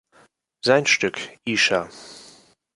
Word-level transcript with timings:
Sein 0.65 0.87
Stück, 0.87 1.19
Isha. 1.45 1.87